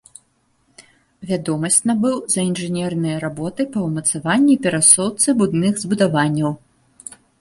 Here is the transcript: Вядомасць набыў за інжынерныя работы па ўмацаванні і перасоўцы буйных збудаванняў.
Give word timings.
Вядомасць 1.31 1.77
набыў 1.89 2.15
за 2.35 2.41
інжынерныя 2.51 3.17
работы 3.25 3.61
па 3.75 3.83
ўмацаванні 3.91 4.49
і 4.55 4.59
перасоўцы 4.65 5.27
буйных 5.43 5.73
збудаванняў. 5.83 6.51